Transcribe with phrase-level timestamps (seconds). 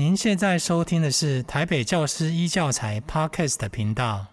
[0.00, 4.28] 您现在收听的是台北教师一教材 Podcast 频道。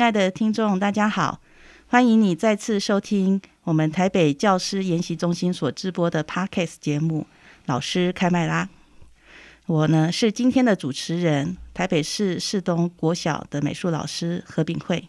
[0.00, 1.42] 亲爱的听众，大家好，
[1.88, 7.26] 欢迎你再次收听我们台北教师研习中心所直播的 Podcast 节目
[7.66, 8.70] 《老师开麦啦》。
[9.66, 15.06] 我呢是今天的主持人，台北市市东国小的美术老师何炳慧。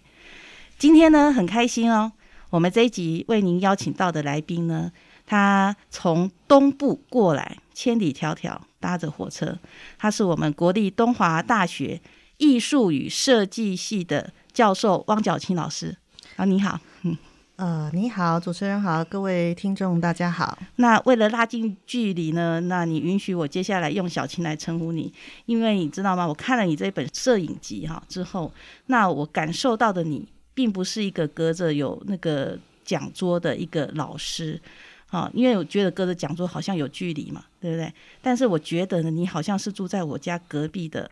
[0.78, 2.12] 今天呢很开心哦，
[2.50, 4.92] 我们这一集为您邀请到的来宾呢，
[5.26, 9.58] 他从东部过来，千里迢迢搭着火车，
[9.98, 12.02] 他是我们国立东华大学。
[12.38, 15.96] 艺术与设计系的教授汪角青老师
[16.36, 17.18] 啊，你好，嗯，
[17.56, 20.58] 呃，你好，主持人好，各位听众大家好。
[20.78, 25.14] 那为了拉近距离呢，那你允许我接下来用小青来称呼你，
[25.46, 26.28] 因为你知道吗？
[26.28, 28.52] 我看了你这本摄影集哈之后，
[28.88, 34.60] 那我感受到的你，并不是一个隔着有那个讲桌的一个老师，
[35.08, 37.94] 啊，因为我觉得隔着讲桌好像有距离嘛，对不对？
[38.22, 41.10] 但是我觉得呢，你好像是住在我家隔壁的。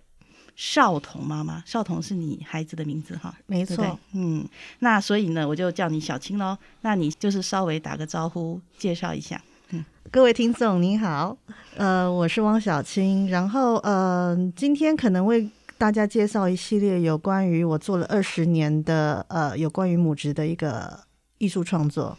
[0.61, 4.45] 少彤妈妈，少彤是你孩子的名字哈，没错，对对，嗯，
[4.79, 6.57] 那所以呢，我就叫你小青喽。
[6.81, 9.41] 那你就是稍微打个招呼，介绍一下。
[9.69, 11.37] 嗯，各位听众您好，
[11.77, 20.99] 呃，我是汪小青，然后呃，今天可能为大家介绍一系列有关于我做了二十年的呃，有关于母职的一个
[21.37, 22.17] 艺术创作。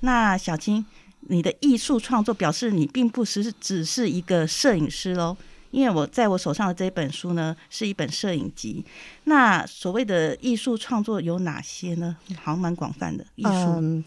[0.00, 0.84] 那小青，
[1.20, 5.36] 你的艺术创作表示你并不是只是一个摄影师喽？
[5.76, 8.82] 因为我在我手上的这本书呢，是一本摄影集。
[9.24, 12.16] 那所谓的艺术创作有哪些呢？
[12.42, 13.50] 好像蛮广泛的艺术。
[13.50, 14.04] 嗯，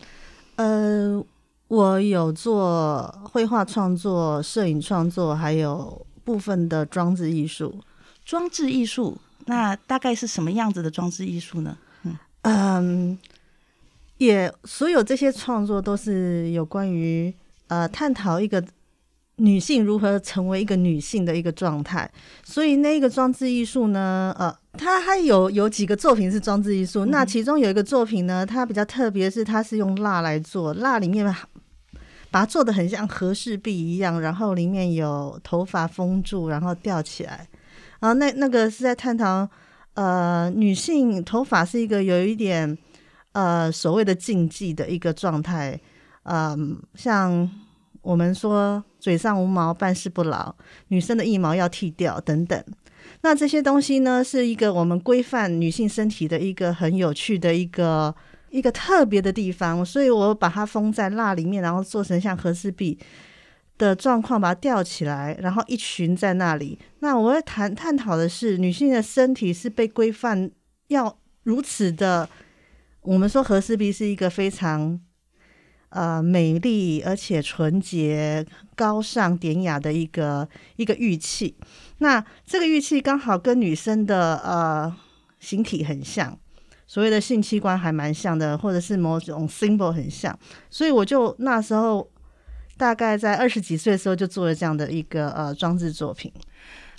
[0.55, 1.23] 呃，
[1.67, 7.79] 我有做绘画创作、摄影创作，还有部分的装置艺术。
[8.25, 9.15] 装置艺术，
[9.45, 11.77] 那大概是什么样子的装置艺术呢？
[12.01, 13.17] 嗯嗯，
[14.17, 17.31] 也所有这些创作都是有关于
[17.67, 18.63] 呃探讨一个。
[19.39, 22.09] 女性如何成为一个女性的一个状态？
[22.43, 24.35] 所以那个装置艺术呢？
[24.37, 27.05] 呃，它还有有几个作品是装置艺术。
[27.05, 31.25] 那其中有一个作品呢，它比较特别，是它是用蜡来做，蜡里面
[32.29, 37.47] 把它做的很像和氏璧一样，然后里面有头发封住，然后吊起来。
[37.99, 39.49] 然后那那个是在探讨，
[39.93, 42.77] 呃，女性头发是一个有一点
[43.31, 45.79] 呃所谓的禁忌的一个状态。
[46.23, 46.57] 嗯、呃，
[46.95, 47.49] 像。
[48.01, 50.53] 我们说嘴上无毛，办事不牢，
[50.89, 52.63] 女生的腋毛要剃掉等等。
[53.21, 58.13] 那这些东西呢，是一个我们规范女性身体的一个很有趣的一个
[58.49, 59.83] 一个特别的地方。
[59.85, 62.99] 所以我把它封在蜡里面，然后做成像和氏璧
[63.77, 66.77] 的状况，把它吊起来，然后一群在那里。
[66.99, 70.51] 那我要谈探讨的是，女性的身体是被规范
[70.89, 72.29] 要如此的。
[73.01, 74.99] 我们说和氏璧是一个非常。
[75.89, 78.45] 呃，美丽而且纯洁、
[78.75, 81.55] 高尚典雅的一个一个玉器。
[81.97, 84.95] 那这个玉器刚好跟女生的呃
[85.39, 86.37] 形体很像，
[86.85, 90.37] 所谓的性器官还蛮像的，或者是某种 symbol 很像。
[90.69, 92.07] 所以我就那时候
[92.77, 96.31] 大概在二十几岁的时候就做了这样的一个呃装置作品。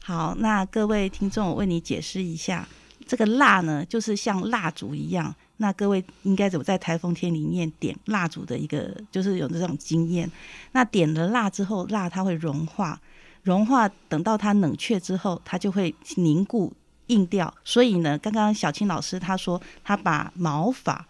[0.03, 2.67] 好，那各位听众，我为你解释一下，
[3.07, 5.35] 这个蜡呢，就是像蜡烛一样。
[5.63, 10.29] 那各位应该怎么在台风天里面点蜡烛的一个，就是有这种经验。
[10.73, 12.99] 那点了蜡之后，蜡它会融化，
[13.43, 16.73] 融化等到它冷却之后，它就会凝固
[17.09, 17.53] 硬掉。
[17.63, 21.07] 所以呢，刚刚小青老师他说，他把毛发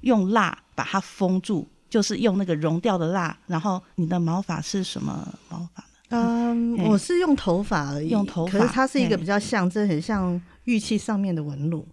[0.00, 3.38] 用蜡把它封住，就是用那个融掉的蜡。
[3.46, 5.88] 然后你的毛发是什么毛发呢？
[6.08, 11.86] 嗯，我是用头发而已，用头发，可是它是一个比较象征，很像玉器上面的纹路。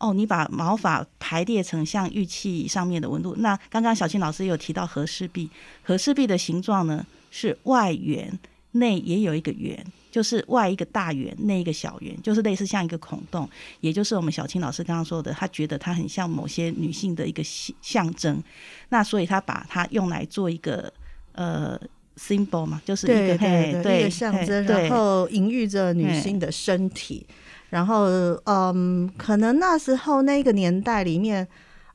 [0.00, 3.36] 哦，你把毛发排列成像玉器上面的纹路。
[3.36, 5.48] 那刚刚小青老师有提到和氏璧，
[5.82, 8.32] 和氏璧的形状呢是外圆，
[8.72, 13.46] 内也有一个圆，就是外一个大圆，内一个小圆，就是类似像一个孔洞，
[13.80, 18.42] 也就是我们小青老师刚刚说的，他觉得它很像某些女性的一个象征。
[18.88, 20.90] 那所以他把它用来做一个
[21.32, 21.78] 呃
[22.16, 27.26] symbol 嘛，就是一个对对对对一个象征，然后隐喻着女性的身体。
[27.70, 28.04] 然后，
[28.44, 31.46] 嗯，可能那时候那个年代里面，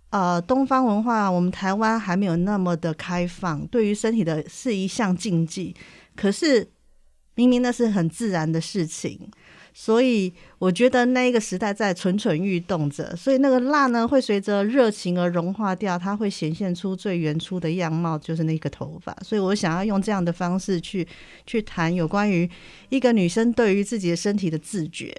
[0.10, 5.75] 呃，东方文化，我们台湾还没有那么的开放，对于身体的是一项禁忌。
[6.16, 6.68] 可是，
[7.36, 9.30] 明明那是很自然的事情，
[9.74, 19.13] 所以我觉得那一个时代在蠢蠢欲动着，所以那个蜡呢会随着热情而融化掉，它会显现出最原初的样貌，就是那个头发。
[19.21, 21.06] 所以我想要用这样的方式去
[21.45, 22.50] 去谈有关于
[22.88, 25.13] 一个女生对于自己的身体的自觉。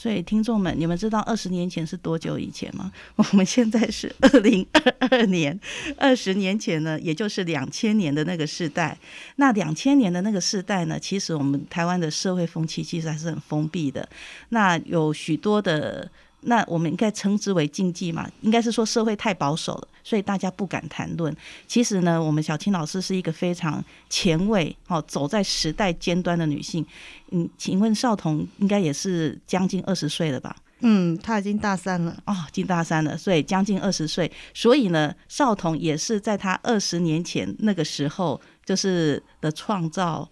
[0.00, 2.92] 所以，听众们，你们知道二十年前是多久以前吗？
[3.18, 5.58] 我们现在是 二零二二年，
[5.96, 8.96] 二十年前呢，也就是两千年的那个时代。
[9.36, 14.08] 那两千年的那个时代呢，其实我们台湾的社会风气其实还是很封闭的。
[14.50, 16.08] 那有许多的。
[16.48, 18.26] 那我们应该称之为禁忌嘛？
[18.40, 21.34] 应该是说社会太保守了，所以大家不敢谈论。
[21.66, 26.84] 其实呢，我们小青老师是一个非常前卫、哦，走在时代尖端的女性。
[27.32, 30.56] 嗯，请问少彤应该也是将近二十岁了吧？
[30.80, 34.32] 嗯，她已经大三了哦，进大三了，所以将近二十岁。
[34.54, 40.26] 所以呢，少彤也是在她二十年前那个时候，就是的创造。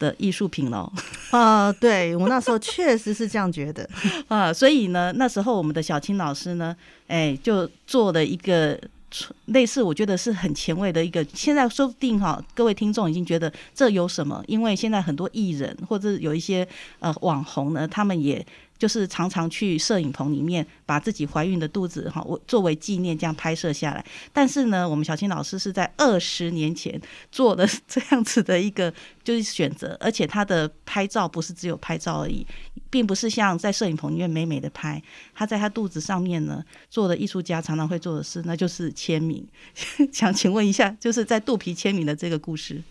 [0.00, 0.92] 的艺术品喽，
[1.30, 3.88] 啊，对，我那时候确实是这样觉得
[4.26, 6.74] 啊，所以呢，那时候我们的小青老师呢，
[7.06, 8.76] 哎，就做了一个
[9.46, 11.24] 类似，我觉得是很前卫的一个。
[11.32, 14.42] 现在说不定哈，各位听众已经觉得这有什么？
[14.48, 16.66] 因为现在很多艺人或者有一些
[16.98, 18.44] 呃网红呢，他们也。
[18.80, 24.02] 就是常常去摄影棚里面把自己怀孕的肚子哈，我作为纪念这样拍摄下来。
[24.32, 26.98] 但是呢，我们小青老师是在二十年前
[27.30, 28.92] 做的 这样子的一个
[29.22, 32.46] 就是选择，而且他的拍照不是只有拍照而已，
[32.88, 35.00] 并不是像在摄影棚里面美美的拍。
[35.34, 39.46] 他在他肚子上面呢做的艺术家常常会做的事，那就是签名。
[40.10, 42.82] 想请问一下，就是在肚皮签名的这个故事。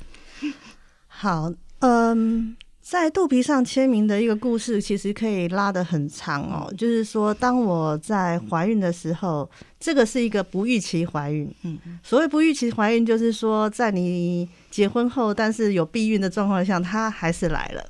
[1.07, 2.55] 好，嗯。
[2.89, 6.73] 在肚皮上签名的一个故事，其实可以拉得很长哦。
[6.75, 9.47] 就是说，当我在怀孕的时候，
[9.79, 11.53] 这个是一个不预期怀孕。
[11.61, 17.85] 嗯，所谓不预期怀孕，就是说，在你结婚后，但是有避孕的状况下，他还是来了。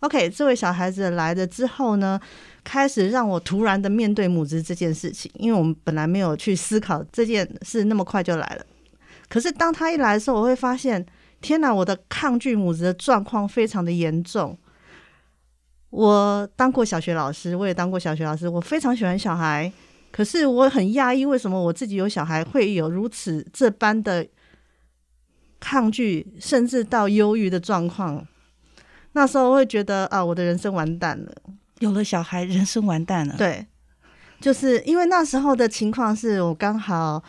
[0.00, 2.18] OK，这位小孩子来了之后呢，
[2.64, 8.64] 开始让我突然的面对母子这件事情，因为我们本来没有去思考这件事，那么快就来了。
[9.28, 11.04] 可是当他一来的时候，我会发现。
[11.40, 11.72] 天哪！
[11.72, 14.58] 我的抗拒母子的状况非常的严重。
[15.90, 18.48] 我当过小学老师，我也当过小学老师。
[18.48, 19.72] 我非常喜欢小孩，
[20.10, 24.26] 可是我很讶异，为什么我自己有小孩会有如此这般的
[25.60, 28.26] 抗拒，甚至到忧郁的状况。
[29.12, 31.32] 那时候我会觉得啊，我的人生完蛋了。
[31.78, 33.36] 有了小孩，人生完蛋了。
[33.38, 33.64] 对，
[34.40, 37.22] 就是因为那时候的情况是我刚好。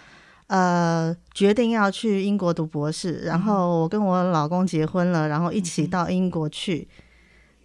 [0.50, 6.88] 呃，决定要去英国读博士，然后我跟我老公结婚了，然后一起到英国去，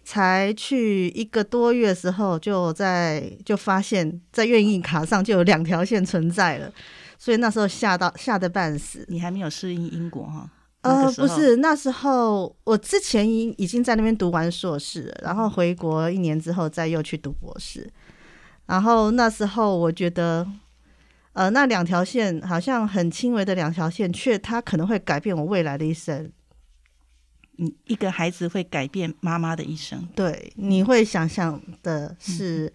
[0.03, 6.71] 才去一个多月的时候，就在就发现，在愿意卡上就有两条线存在了，
[7.17, 9.03] 所以那时候吓到吓得半死。
[9.09, 10.47] 你还没有适应英国哈？
[10.81, 17.91] 呃，不是，那时候我之前已已经在那边读完硕士，然后回国一年之后再又去读博士，
[18.67, 20.47] 然后那时候我觉得。
[21.35, 26.31] 呃，那两条线好像很轻微的两条线，却它可能会改变我未来的一生。
[27.57, 30.07] 嗯，一个孩子会改变妈妈的一生。
[30.15, 32.71] 对，你会想象的是，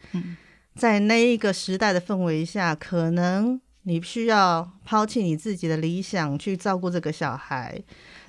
[0.74, 7.82] 在那一个时代的氛围下，可能你需要抛弃你自己的理想去照顾这个小孩。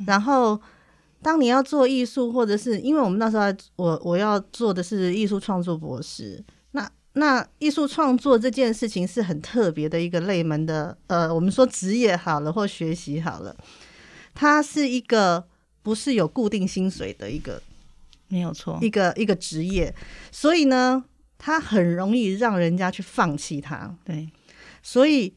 [0.07, 0.59] 然后，
[1.21, 3.45] 当你要做艺术，或者是因为我们那时候
[3.75, 6.41] 我我要做的是艺术创作博士。
[7.13, 13.53] 那艺术创作这件事情是很特别的一个类门的，呃，我们说职业好了或学习好了，
[14.33, 15.45] 它是一个
[15.81, 17.61] 不是有固定薪水的一个，
[18.29, 19.93] 没有错，一个一个职业，
[20.31, 21.03] 所以呢，
[21.37, 23.93] 它很容易让人家去放弃它。
[24.05, 24.29] 对，
[24.81, 25.35] 所以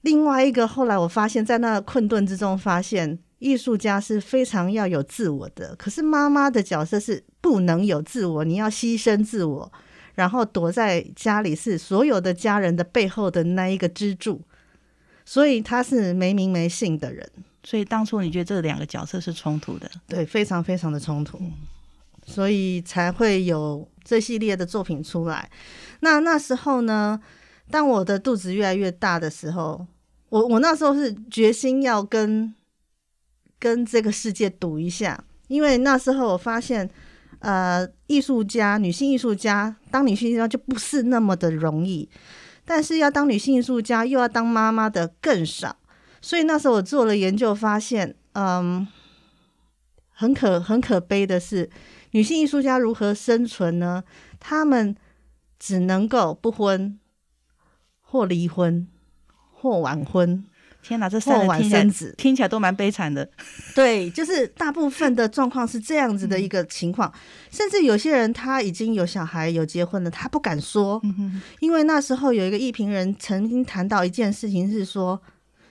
[0.00, 9.72] 另外一个后来我发现，在那困顿之中，发现艺术家是非常要有自我的，可是妈妈的角色是不能有自我，你要牺牲自我。
[10.18, 14.42] 然后躲在家里是所有的家人的背后的那一个支柱，
[15.24, 17.24] 所以他是没名没姓的人。
[17.62, 19.88] 所以当初你觉得这两个角色是冲突的？
[20.08, 21.40] 对，非常非常的冲突，
[22.26, 25.48] 所以才会有这系列的作品出来。
[26.00, 27.20] 那那时候呢，
[27.70, 29.86] 当我的肚子越来越大的时候，
[30.30, 32.52] 我我那时候是决心要跟
[33.60, 36.90] 跟这个世界赌一下，因为那时候我发现。
[37.40, 42.08] 呃，艺术家，女性艺术家，当女性艺术家就不是那么的容易，
[42.64, 45.76] 但是要当女性艺术家，又要当妈妈的更少。
[46.20, 48.86] 所以那时候我做了研究，发现，嗯，
[50.10, 51.70] 很可很可悲的是，
[52.10, 54.02] 女性艺术家如何生存呢？
[54.40, 54.96] 她们
[55.58, 56.98] 只能够不婚，
[58.00, 58.88] 或离婚，
[59.52, 60.44] 或晚婚，
[60.88, 63.28] 天哪，这三个听起来听起来都蛮悲惨的。
[63.76, 67.18] 对，就是大部分的状况是这样子的一个情况，嗯、
[67.52, 75.20] 甚至有些人他已经有小孩、有结婚了，他不敢说，嗯、因为那时候有一个艺评人曾经谈到一件事情，是说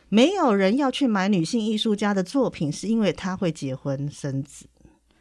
[0.10, 4.68] 没有人要去买女性艺术家的作品，是因为他会结婚生子。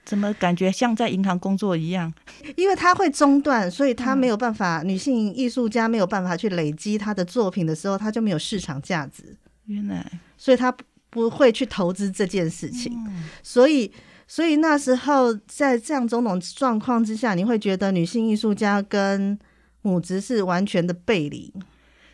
[0.04, 2.12] 怎么感觉像在银行工作一样？
[2.54, 4.82] 因为他会中断，所以他没有办法。
[4.82, 9.34] 嗯、女性艺术家没有办法去累积他的作品的时候，他就没有市场价值。
[9.66, 10.04] 原来，
[10.36, 10.74] 所以他
[11.10, 12.92] 不会去投资这件事情。
[13.06, 13.90] 嗯、所以，
[14.26, 19.38] 所以那时候在这样种种状况之下，你会觉得女性艺术家跟
[19.82, 21.52] 母职是完全的背离。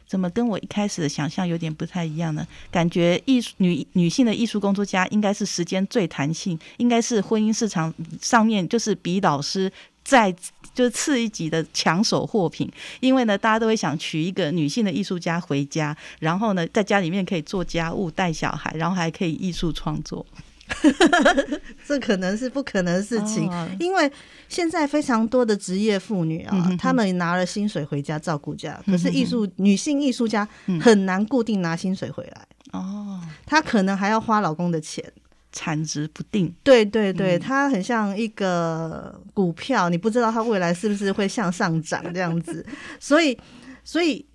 [0.04, 2.46] 怎么跟我一开始的想象有点不太一样呢？
[2.70, 9.72] 感觉艺术女女性的艺术工作家应该是时间最弹性，应该是婚姻市场上面就是比老师
[10.04, 10.34] 再
[10.74, 12.70] 就是次一级的抢手货品。
[13.00, 20.24] 因为呢，大家都会想娶一个女性的艺术家回家，然后呢，在家里面可以做家务、带小孩，然后还可以艺术创作。
[21.86, 24.10] 这可能是不可能的事情，哦、因为
[24.48, 30.48] 现在非常多的职业妇女啊，她们拿了薪水回家照顾家，可是艺术女性艺术家
[30.80, 35.04] 很难固定拿薪水回来哦，她可能还要花老公的钱，
[35.52, 36.52] 产值不定。
[36.64, 42.66] 对对对，它很像一个股票，你不知道它未来是不是会向上涨这样子，
[42.98, 43.38] 所以
[43.84, 44.26] 所以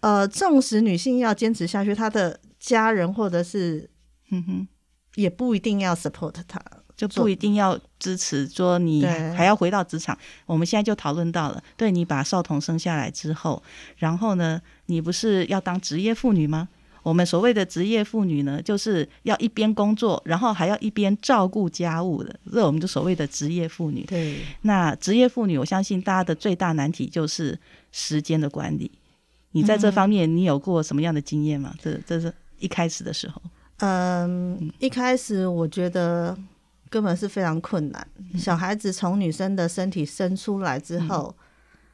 [0.00, 3.90] 呃，纵使女性要坚持下去，她的家人或者是
[4.30, 4.68] 嗯哼。
[5.16, 6.60] 也不一定要 support 她，
[6.96, 8.48] 就不一定要支持。
[8.48, 11.62] 说你还要回到职场，我们现在就讨论到了。
[11.76, 13.62] 对，你把少童生下来之后，
[13.96, 16.68] 然后呢，你不是要当职业妇女吗？
[17.04, 24.04] 我们所谓的职业妇女呢，就是要一边工作，然后还要一边照顾家务的，这我们就所谓的职业妇女。
[24.04, 27.56] 对，那职业妇女，我相信大家的最大难题就是
[27.92, 28.90] 时间的管理。
[29.52, 31.72] 你在这方面，你有过什么样的经验吗？
[31.74, 33.40] 嗯、这这是一开始的时候。
[33.78, 36.36] 嗯，一开始我觉得
[36.88, 38.06] 根本是非常困难。
[38.38, 41.34] 小孩子从女生的身体生出来之后，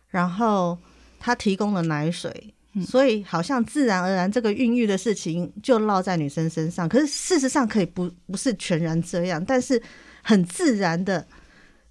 [0.09, 0.79] 然后
[1.19, 2.55] 他提供了奶水，
[2.87, 6.89] 所以好像自然而然这个孕育的事情就落在女生身上。
[6.89, 9.83] 可是事实上可以不不是全然这样，但是
[10.23, 11.27] 很自然的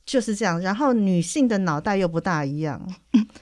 [0.05, 0.59] 就是这样。
[0.61, 2.81] 然后女性的脑袋又不大一样，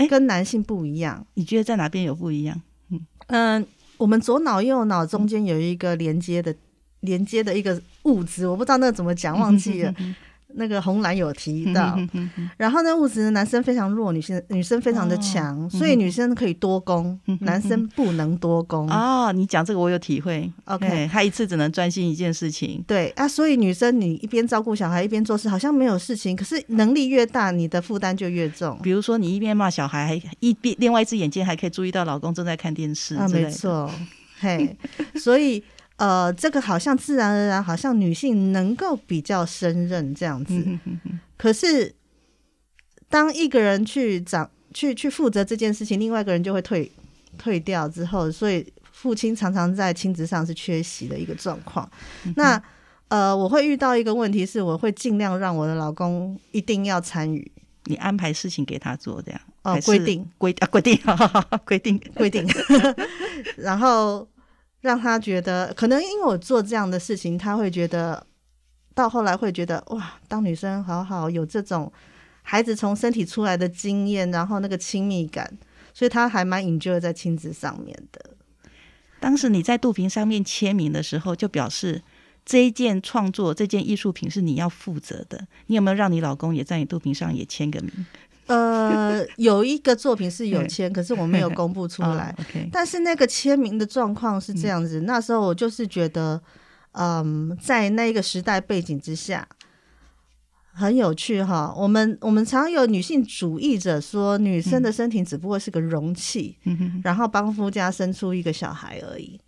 [0.10, 1.25] 跟男性不一样。
[1.36, 2.62] 你觉得在哪边有不一样？
[2.89, 3.67] 嗯嗯。
[3.98, 6.53] 我们左脑右脑中间有一个连接的
[7.00, 9.91] 连接的一个物质，我不知道那怎么讲，忘记了。
[10.58, 18.90] 那个红蓝有提到，嗯、哼哼哼，然后呢物质男生非常弱，女性女生非常的强，哦、所以女生可以多攻，嗯、哼哼男生不能多攻。
[18.90, 20.52] 哦，你讲这个我有体会。
[20.66, 22.84] OK，他一次只能专心一件事情。
[22.88, 28.78] 对啊，所以女生你一边照顾小孩一边做事，好像没有事情，可是能力越大，你的负担就越重。
[28.82, 33.16] 比如说，你一边骂小孩，一边另外一只眼睛还可以注意到老公正在看电视。
[33.16, 33.90] 啊，没错。
[34.40, 34.76] 嘿，
[35.16, 35.64] 所以。
[35.98, 40.54] 呃，这个好像自然而然，好像女性能够比较胜任这样子。
[40.54, 41.94] 嗯、哼哼，可是，
[43.10, 46.92] 当一个人去掌、去去负责这件事情，另外一个人就会退
[47.36, 51.89] 退掉之后，所以父亲常常在亲职上是缺席的一个状况。
[52.25, 52.62] 嗯、那
[53.08, 57.51] 呃，我会遇到一个问题是，我会尽量让我的老公一定要参与，
[57.86, 60.96] 你安排事情给他做，这样哦，规定规啊规定
[61.66, 62.48] 规定规定，
[63.58, 64.27] 然后。
[64.81, 68.25] 让他觉得，可能因为我做这样的事情，他会觉得，
[68.93, 71.91] 到后来会觉得哇，当女生好好，有这种
[72.43, 75.57] 孩子从身体出来的经验，然后那个亲密感，
[75.93, 78.31] 所以他还蛮 enjoy 在亲子上面的。
[79.19, 82.03] 当时你在肚皮上面签名的时候，就表示
[82.46, 85.48] 这一件创作、这件艺术品是你要负责的。
[85.65, 88.05] 你有没有让你老公也在你肚皮上也签个名？
[88.48, 92.36] 呃，有一个作品是有签，可是我没有公布出来。
[92.72, 96.42] 但是那个签名的状况是这样子，那时候我就是觉得，
[96.94, 99.48] 嗯，在那个时代背景之下，
[100.72, 101.74] 很有趣哈。
[101.77, 106.58] 我们我们常有女性主义者说，女生的身体只不过是个容器，
[107.04, 109.39] 然后帮夫家生出一个小孩而已。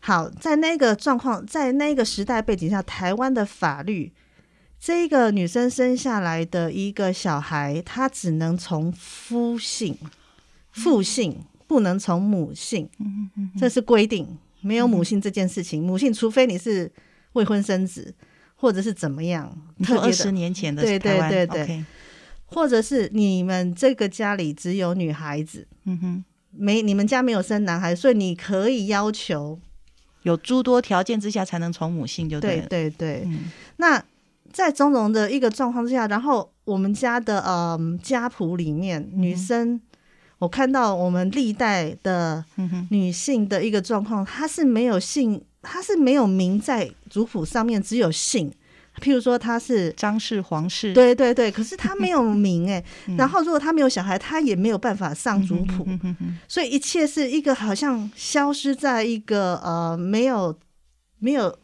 [0.00, 4.12] 好，在那个状况，在那个时代背景下，台湾的法律。
[4.86, 9.98] 这个女生生下来的一个小孩，她只能从夫姓，
[10.70, 12.88] 父姓不能从母姓，
[13.58, 15.82] 这是规定，没有母姓这件事情。
[15.82, 16.88] 母姓，除非你是
[17.32, 18.14] 未婚生子，
[18.54, 19.52] 或者是怎么样，
[19.82, 21.84] 特别二十年前的对对对对，
[22.44, 29.58] 或者是你们这个家里只有女孩子，嗯哼，没你们家没有生男孩，所以你可以要求
[30.22, 33.26] 有诸多条件之下才能从母姓就对对对，
[33.78, 34.00] 那。
[34.52, 39.80] 在种种的一个状况之下，然后我们家的嗯家谱里面，女生
[40.38, 42.44] 我看到我们历代的
[42.90, 48.52] 女性的一个状况，她是没有姓，她是没有名在族谱上面，只有姓。
[49.00, 52.82] 譬如说她是张氏、黄氏，对对对，可是她没有名哎。
[53.18, 55.86] 然后如果她没有小孩，她也没有办法上族谱，
[56.48, 60.58] 所以一切是一个好像消失在一个呃没有
[61.18, 61.56] 没有。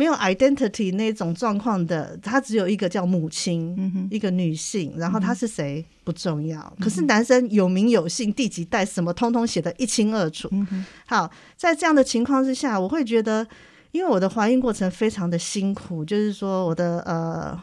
[0.00, 6.74] 没有 identity 那种状况的，他只有一个叫母亲，嗯、一个女性，然后他是谁不重要。
[6.80, 10.48] 可是男生有名有姓，第几代什么，通通写得一清二楚。
[10.52, 13.46] 嗯、好，在这样的情况之下，我会觉得，
[13.92, 17.60] 因为我的怀孕过程非常的辛苦，就是说我的呃，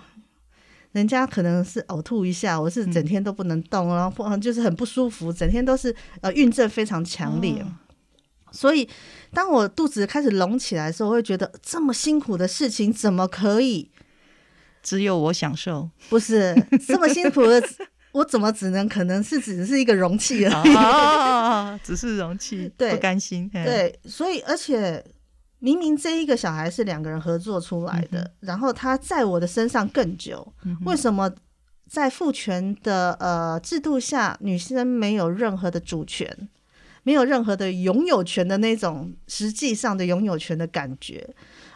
[0.91, 7.53] 人家可能是呕吐一下，我是整天都不能动，嗯、然后就是很不舒服，整天都是呃孕症非常强烈。
[7.63, 7.65] 哦
[8.51, 8.87] 所以，
[9.33, 13.91] 当我肚子开始隆起来的时候，我会觉得这么辛苦的事情怎么可以
[14.81, 15.89] 只有我享受？
[16.09, 16.55] 不是
[16.87, 17.61] 这么辛苦的，
[18.13, 20.73] 我怎么只能可能是只是一个容器而已？
[20.75, 23.49] 哦、 只是容器， 对，不甘心。
[23.49, 25.03] 对，所以而且
[25.59, 31.31] 明明这一个小孩是两个人合作出来的，嗯、然后他在我的身上更久，嗯、为什么
[31.89, 36.49] 在父权的呃制度下，女生没有任何的主权？
[37.07, 41.25] 没有任何的拥有权的那种实际上的拥有权的感觉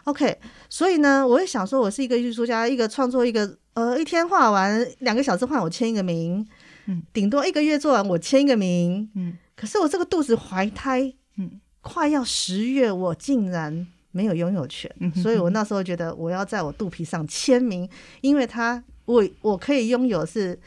[0.04, 6.46] ，OK，所以呢，我会想说，我是一个艺术家，一个创作，一个呃，一天画完两个小时画，我签一个名，
[6.88, 20.60] 嗯，顶多一个月做完，我签一个名，嗯，可是我这个肚子怀胎，嗯，快要十月，我竟然没有拥有权，嗯、哼哼，所以我那时候觉得我要在我肚皮上签名，因为他我我可以拥有是。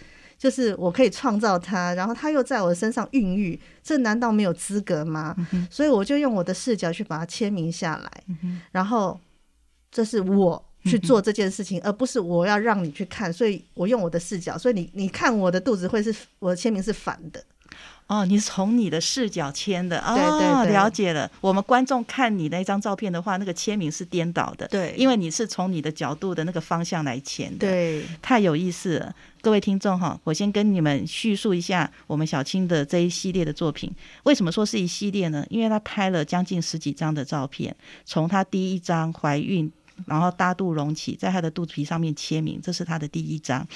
[0.45, 5.35] 就是我可以创造它，然后它又在我身上孕育，这难道没有资格吗？
[5.53, 9.19] 嗯、所以我就用我的视角去把它签名下来，嗯、然后
[9.91, 13.33] 这是我去做这件事情，嗯、而不是我要让你去看。
[13.33, 17.43] 所以我用我的视角，所以你你看我的肚子会是我的签名是反的。
[18.07, 21.31] 哦，你是从你的视角签的哦，对对对，了解了。
[21.41, 29.15] 我们观众看你那张照片的话，那个签名是颠倒的，对，因为你是从你的角度的那个方向来签的，对，太有意思了。
[29.45, 33.95] 各位听众哈，我先跟你们叙述一下我们小青的这一系列的作品。
[34.23, 35.45] 为什么说是一系列呢？
[35.51, 37.77] 因为她拍了将近十几张的照片，
[38.07, 39.71] 从她第一张怀孕，
[40.07, 43.69] 然后大肚隆起，在她的肚皮上面签名，这是她的第一张。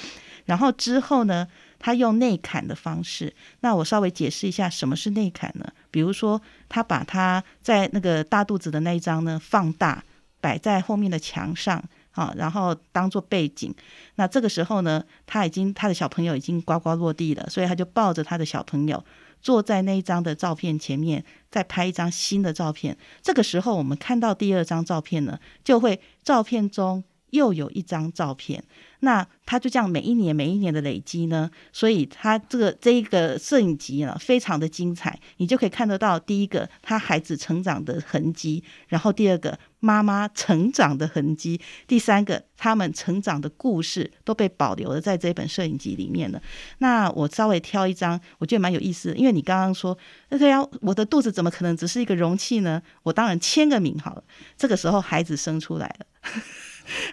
[0.45, 5.71] 然后之后呢，他用内砍的方式，那我稍微解释一下什么是内砍呢？
[5.91, 10.03] 比如说，他把他在那个大肚子的那一张呢放大，
[10.41, 11.83] 摆在后面的墙上，
[12.19, 13.73] 啊，然后当做背景。
[14.15, 19.01] 那这个时候呢，他已经他的小朋友已经呱呱落地了，所以他就抱着他的小朋友
[19.41, 22.97] 坐在那一张的照片前面，再拍一张新的照片。
[23.21, 28.63] 这个时候，我们看到第二张照片呢，就会照片中又有一张照片。
[29.01, 46.41] 那他就这样每一年每一年的累积呢，所以他这个这一个摄影集呢，非常的精彩，你就可以看得到第一个他孩子成长的痕迹，然后第二个妈妈成长的痕迹，第三个他们成长的故事都被保留了在这本摄影集里面了。
[46.79, 52.81] 那我稍微挑一张，我觉得蛮有意思的，因为你刚刚说那，对呀，我的肚子怎么可能只是一个容器呢？
[53.03, 54.23] 我当然签个名好了。
[54.57, 56.05] 这个时候孩子生出来了。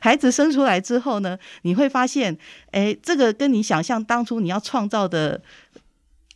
[0.01, 2.37] 孩子生出来之后呢，你会发现，
[2.71, 5.43] 哎，这个跟你想象当初你要创造的，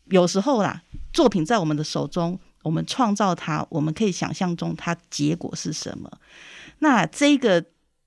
[0.06, 6.10] 有时候啦，作品在我们的手中，我们创造它，我们可以想象中它结果是什么。
[6.80, 7.64] 那这个，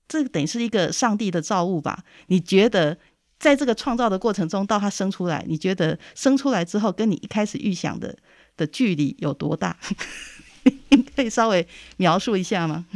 [0.08, 2.04] 这个等于是一个上帝的造物吧？
[2.26, 2.98] 你觉得，
[3.38, 8.16] 在这个创造的过程中，到它生出来，你觉得生出来之后，跟你一开始预想的
[8.56, 9.76] 的距离有多大？
[10.88, 11.66] 你可以稍微
[11.98, 12.86] 描述一下吗？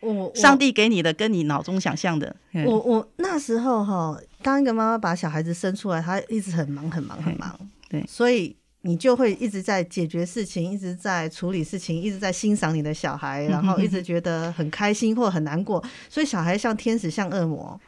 [0.00, 2.34] 我上帝给你的跟你脑中想象的，
[2.66, 17.80] 我我那时候哈，当一个妈妈把小孩子生出来，她一直很忙很忙很忙，对，所以你就会一直在解决事情，一直在处理事情，一直在欣赏你的小孩，然后一直觉得很开心或很难过，所以小孩像天使像恶魔。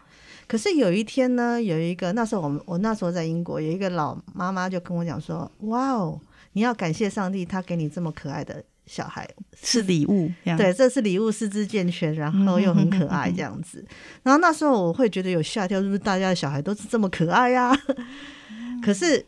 [0.46, 6.18] 可是有一天呢，有一个那时候我们我那时候在英国，有一个老妈妈就跟我讲说：“哇哦，
[6.54, 9.28] 你要感谢上帝，他给你这么可爱的。”小孩
[9.62, 13.84] 是礼物，对，这是礼物，四肢健全，然后又很可爱这样子。
[14.22, 17.70] 然后那时候我会觉得有吓跳，是不是大家的小孩都是这么可爱呀？
[18.82, 19.24] 可是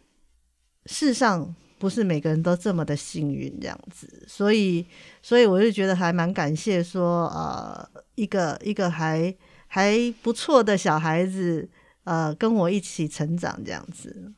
[0.87, 4.85] 世上不是每个人都这么的幸运这样子，所以，
[5.20, 9.35] 所以我就觉得还蛮感谢说，呃，一个一个还
[9.66, 11.68] 还不错的小孩子，
[12.05, 14.33] 呃，跟我一起成长这样子。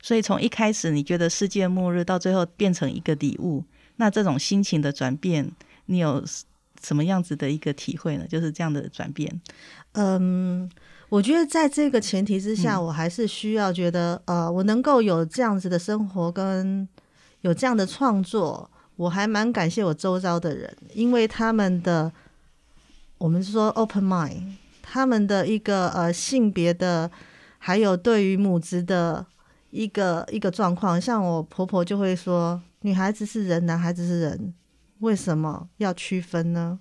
[0.00, 3.64] 所以从一开始你觉得世界末日，到最后变成一个礼物。
[3.96, 5.50] 那这种心情的转变，
[5.86, 6.24] 你有
[6.82, 8.26] 什么样子的一个体会呢？
[8.26, 9.40] 就是这样的转变。
[9.92, 10.70] 嗯，
[11.08, 16.88] 我觉得在这个前提之下，嗯、我还是需要觉得，呃，我能够有这样子的生活跟
[17.42, 22.10] 有这样的创作，我还蛮感谢我周遭的人，因为他们的，
[23.18, 27.10] 我们说 open mind，他们的一个呃性别的，
[27.58, 29.24] 还有对于母子的
[29.70, 34.54] 一个一个状况，像我婆婆就会说，女孩子是人，男孩子是人，
[35.00, 36.78] 为什么要区分呢？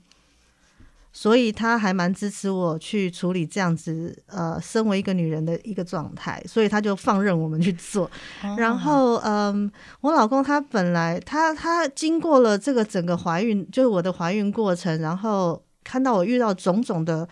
[1.14, 8.10] 所以他还蛮支持我去处理这样子，呃，身为一个女人的一个状态，所以他就放任我们去做。
[8.42, 17.28] 哦、然后，嗯，我老公他本来他他经过了这个整个怀孕，就是我的怀孕过程，然后看到我遇到种种的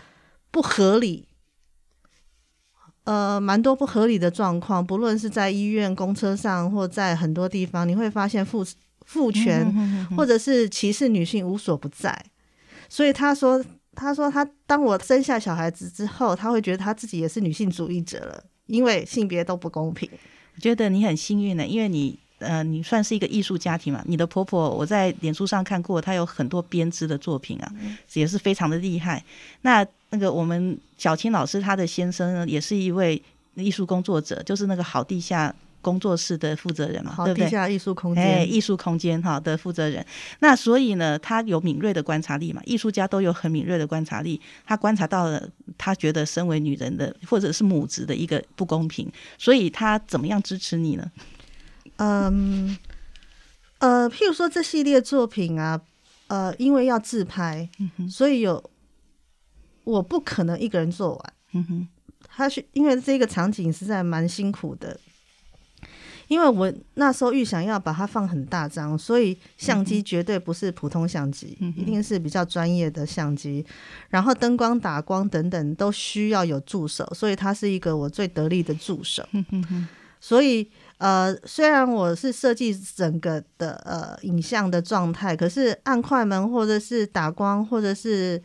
[0.51, 1.28] 不合理，
[3.09, 8.63] 呃，蛮多不合理的状况，不论是在医院、公车上，或在很多地方，你会发现父
[9.07, 9.65] 父权
[10.15, 12.15] 或者是歧视女性无所不在。
[12.87, 13.65] 所以他说
[13.97, 20.07] ：“他说他当我生下小孩子之后，他会觉得他自己也是女性主义者了，因为性别都不公平。
[20.55, 24.03] 我觉得你很幸运呢，因为你呃，你算是一个艺术家庭嘛。
[24.05, 27.73] 你的婆婆我在脸书上看过，她有很多编织的作品啊，
[28.13, 29.23] 也是非常的厉害。
[29.61, 33.21] 那那个我们小青老师她的先生呢，也是一位
[33.55, 37.45] 艺术工作者，就是那个好地下。”工作室的负责人嘛，好对不对？
[37.45, 40.05] 地下艺术空间，哎，艺术空间哈的负责人。
[40.39, 44.41] 那所以呢，他有敏锐的观察力嘛，艺术家都有很敏锐的观察力。
[44.65, 45.41] 他观察到了，
[45.77, 51.09] 他觉得身为女人的或者是母职的一个不公平，所以他怎么样支持你呢？
[51.95, 52.77] 嗯，
[53.77, 55.79] 呃，譬如说这系列作品啊，
[56.27, 57.69] 呃，因为要自拍，
[58.09, 58.61] 所以有
[59.89, 61.87] 我不可能一个人做完，嗯哼，
[62.27, 64.99] 他是因为这个场景实在蛮辛苦的。
[66.27, 73.65] 因为我那时候预想要把它放很大张，所以相机绝对不是普通相机，嗯、一定是比较专业的相机。
[74.09, 79.27] 然后灯光打光等等都需要有助手，所以他是一个我最得力的助手。
[79.31, 79.87] 嗯哼、
[80.21, 88.39] 所以呃，虽然我是设计整个的呃影像的状态，可是按快门或者是打光或者是。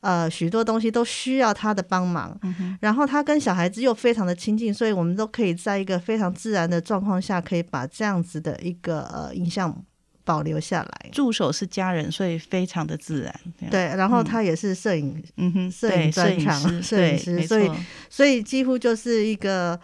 [0.00, 9.84] 呃，许多东西都需要他的帮忙，嗯、然后他跟小孩子又非常的亲近，所以我们都可以在一个非常自然的状况下，可以把这样子的一个呃影像
[10.22, 11.10] 保留下来。
[11.10, 13.40] 助手是家人，所以非常的自然。
[13.70, 17.70] 对，然后他也是摄影，嗯哼，摄影专长，摄影师，摄影师，所以
[18.08, 19.78] 所以几乎就是一个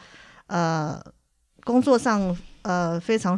[0.46, 1.03] 呃
[1.64, 3.37] 工作上呃非常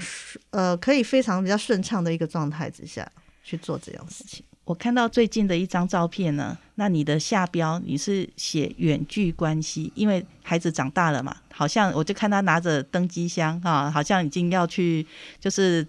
[0.50, 3.10] 呃可以非常比较顺畅的一个状态之下
[3.42, 4.44] 去做这样事情。
[4.66, 15.06] 我看到最近的一张照片呢，那你的下标你是写远距关系，因为孩子长大了嘛，好像我就看他拿着登机箱哈，好像已经要去
[15.38, 15.86] 就是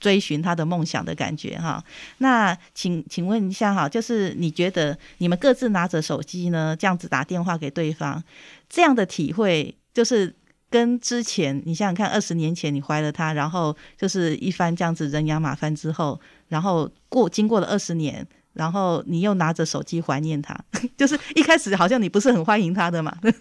[0.00, 1.84] 追寻他的梦想的感觉哈。
[2.16, 8.24] 那请请问一下哈，就是你觉得你们各自拿着手机呢，这样子打电话给对方，
[8.70, 10.34] 这样的体会就是。
[10.68, 20.58] 跟之前，你想想看，二十年前你怀了他，然后就是一番这样子人仰马翻之后，然后过经过了二十年，然后你又拿着手机怀念他，
[20.98, 23.32] 就是一开始好像你不是很欢迎他的嘛， 对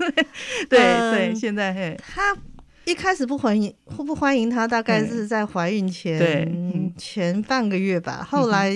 [0.69, 2.37] 对，嗯、对，现在嘿，他
[2.85, 8.71] 一开始不欢迎不不欢迎他，大概是在怀孕前前半个月吧，后来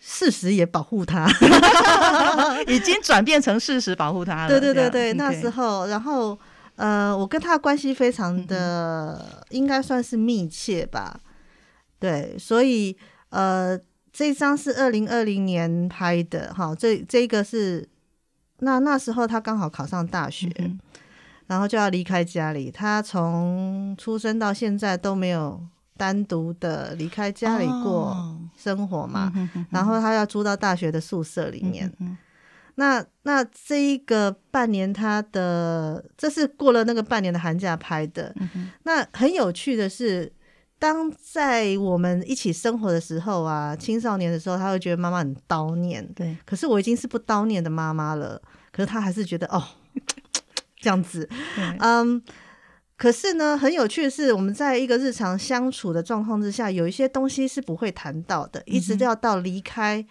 [0.00, 1.26] 事实也保护他，
[2.68, 6.38] 已经转变成事实保护他了，对对对对，那时候然后。
[6.76, 11.18] 呃，我跟他关系非常的，嗯、应该算是密切吧。
[11.98, 12.96] 对，所以
[13.30, 13.78] 呃，
[14.12, 17.88] 这张是二零二零年拍的，哈，这这个是
[18.58, 20.78] 那那时候他刚好考上大学，嗯、
[21.46, 22.70] 然后就要离开家里。
[22.70, 25.58] 他从出生到现在都没有
[25.96, 31.90] 单独的离开家里过生活嘛，哦、然后他要住到大学的宿舍里面。
[32.00, 32.16] 嗯
[32.76, 38.34] 那那这一个半年，他的这是过了那个半年的寒假拍的。
[38.38, 40.30] 嗯、那很有趣的是，
[40.78, 46.06] 当在我们一起生活的时候啊，青少年的时候，他会觉得妈妈很叨念。
[46.14, 49.62] 对，可是我已经是不叨念的妈妈了，可是他还是觉得哦，
[50.78, 51.26] 这样子。
[51.80, 52.22] 嗯，
[52.98, 60.06] 可是呢，很有趣的是，我们在一个日常相处的状况之下，有一些东西是不会谈到的，一直都要到离开。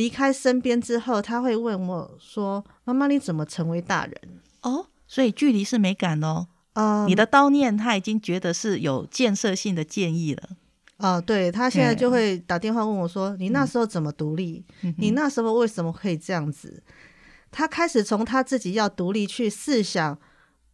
[0.00, 4.14] 离开身边之后，他会问我说：“妈妈，你怎么成为大人？”
[4.62, 6.46] 哦，所以距离是美感哦。
[6.72, 10.42] 啊、嗯，你的叨念他已经觉得是有建设性的建议了。
[10.96, 14.64] 啊、嗯，对，他现在就会打电话问我说：“嗯、你那时候怎么独立？
[14.80, 16.82] 嗯、你那时候为什么可以这样子？”
[17.52, 20.16] 他开始从他自己要独立去试想，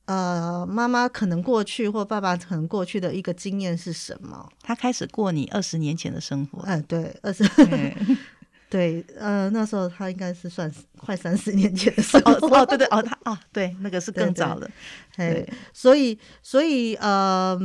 [0.05, 4.49] 呃，妈妈可能过去或爸爸可能过去的一个经验是什么？
[4.63, 6.63] 他开始过你二十年前的生活。
[6.63, 7.43] 哎、嗯，对，二十。
[8.69, 12.33] 对，呃，那时候他应该是算快三十年前的时候。
[12.33, 14.69] 哦，哦对对哦，他哦，对，那个是更早的。
[15.17, 17.57] 对，对，对，所以所以呃，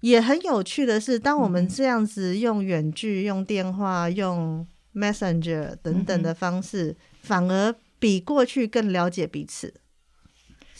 [0.00, 9.72] 也很有趣的是，当我们这样子用远距、用电话、用 Messenger 等等的方式，嗯、反而比过去更了解彼此。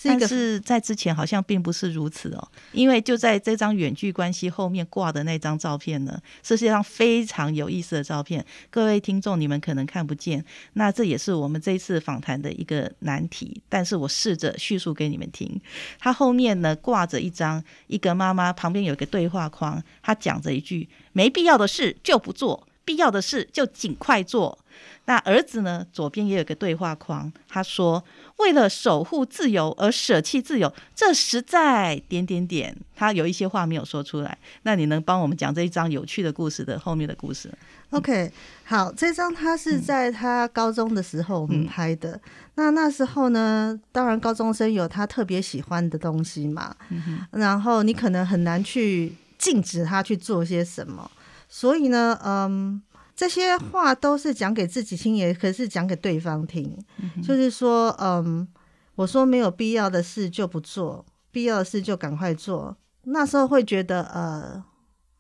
[0.02, 8.44] 但是在之前好像并不是如此哦，因为就在这张远距关系后面挂的那张照片呢，是世界上非常有意思的照片。
[8.70, 13.60] 各位听众，你们可能看不见，那这也是我们这一次访谈的一个难题。
[13.68, 15.60] 但是我试着叙述给你们听，
[15.98, 24.58] 它后面呢挂着一张一个妈妈，旁边有一个对话框，她讲着一句：没必要的事就不做，必要的事就尽快做。
[25.06, 25.84] 那儿子呢？
[25.92, 28.04] 左边也有个对话框，他说
[28.38, 34.38] ：“为了守护自由而舍弃自由，这实在点点点。”他有一些话没有说出来。
[34.62, 37.52] 那你能帮我们讲这一张有趣的故事的后面的故事
[37.90, 38.30] ？OK，
[38.64, 42.12] 好，这张他是在他高中的时候我们拍的。
[42.12, 42.20] 嗯、
[42.54, 51.10] 那那时候呢，当然高中生有他特别喜欢的东西嘛，嗯、然后你可能很难去禁止他去做些什么，
[51.50, 52.80] 所以呢，嗯。
[53.16, 56.74] 这些话都是讲给自己听，也可是讲给对方听。
[56.96, 58.48] 嗯、就是说，嗯，
[58.94, 62.74] 我说没有必要的事就不做，必要的事就赶快做。
[63.02, 64.64] 那时候会觉得，呃，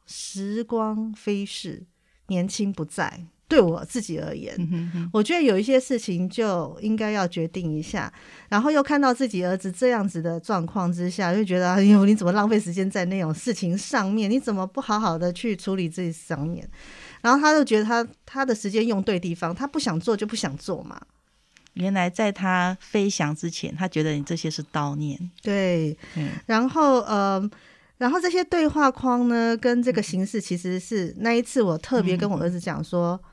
[0.06, 1.84] 时光飞逝，
[2.28, 3.26] 年轻不在。
[3.50, 4.56] 对我自己而言，
[5.12, 8.10] 我觉得有一些事情就应该要决定一下。
[8.48, 14.30] 然后又看到自己儿子这样子的状况之下，就觉得，哎呦，你怎么浪费时间在那种事情上面？
[14.30, 16.64] 你怎么不好好的去处理这上面？
[17.22, 21.00] 然后他就觉得他他的时间用对地方，他不想做就不想做嘛。
[21.74, 25.18] 原来在他飞翔之前，他觉得你这些是悼念。
[25.42, 26.30] 对，嗯。
[26.46, 27.50] 然后呃，
[27.98, 33.29] 然后这些对话框呢，跟这个形式其实是那一次我特别跟我儿子讲说，嗯、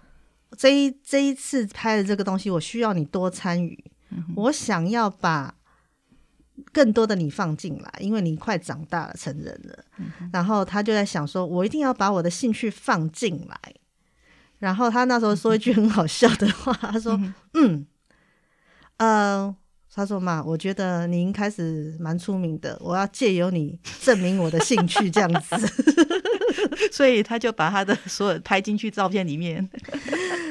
[0.56, 3.84] 这一这一次拍的这个东西，我需要你多参与。
[4.12, 5.56] 嗯、我想要把。
[6.74, 9.86] 更多的你放进来，因为你快长大了，成人了。
[10.00, 13.60] 嗯、然后他就在想说，我一定要把我的兴趣放进来。
[14.58, 17.14] 然后他那时候说一句很好笑的话，嗯、他说
[17.54, 17.86] ：“嗯，嗯，
[18.98, 19.56] 呃，
[19.94, 25.56] 他说嘛，我觉得您开始蛮出名的，我要借由你证明我的兴趣，这样子。
[26.92, 29.70] ”所以他就把他的所有拍进去照片里面，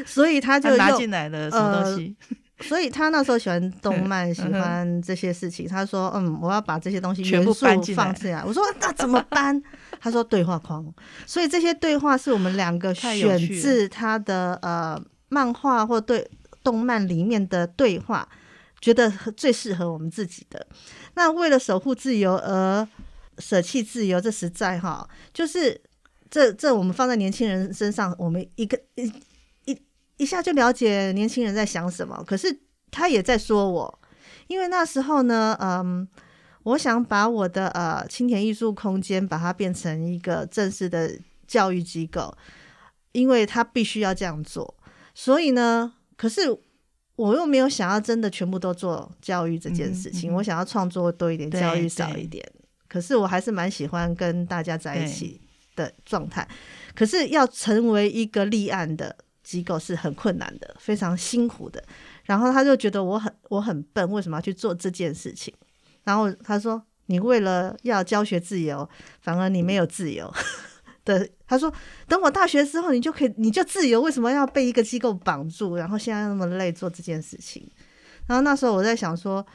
[0.06, 2.16] 所以他就他拿进来了什么东西。
[2.30, 5.68] 呃 所以他那时候喜欢动 漫，喜欢这些事情。
[5.68, 7.94] 他说：“嗯，我要把这些东西全部搬进
[8.32, 9.62] 来。”我说：“那怎么搬？”
[10.00, 10.82] 他说：“对话框。”
[11.26, 16.26] 所以这些对话是我们两个选自他的呃漫画或对
[16.64, 18.26] 动漫里面的对话，
[18.80, 20.66] 觉得最适合我们自己的。
[21.12, 22.88] 那为了守护自由而
[23.36, 25.78] 舍弃自由，这实在哈，就是
[26.30, 29.12] 这这我们放在年轻人身上，我们一个一。
[30.18, 34.00] 一下就了解年轻人在想什么，可是他也在说我，
[34.46, 36.08] 因为那时候呢，嗯，
[36.62, 41.12] 我想把我的呃青田艺术空间把它变成一个正式的
[41.46, 42.34] 教育机构，
[43.12, 44.74] 因为他必须要这样做，
[45.14, 46.42] 所以呢，可是
[47.16, 52.42] 我又没有想要真的全部都做教育这件事情，嗯嗯、我想要创作多一点，教育少一点，
[52.88, 55.40] 可是我还是蛮喜欢跟大家在一起
[55.74, 56.48] 的状态，
[56.94, 59.14] 可是要成为一个立案的。
[59.46, 61.80] 机构是很困难的，非常辛苦的。
[62.24, 65.54] 然后他就觉得我很我很笨，为什么要去做这件事情？
[66.02, 68.88] 然后他说：“你为了要教学自由，
[69.20, 70.28] 反而你没有自由。
[71.06, 71.72] ”的他说
[72.08, 75.76] ：“等我大学之后，你就可以你就自由，为什么要被一个机构绑住？
[75.76, 77.70] 然后现在那么累做这件事情？”
[78.26, 79.46] 然后那时候我在想说，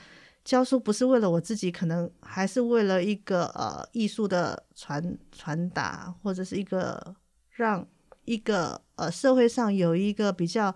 [0.45, 7.13] 教书不是为了我自己，可能还是为了一个呃艺术的传传达，或者是一个
[7.49, 7.85] 让。
[8.25, 10.73] 一个呃，社会上有一个比较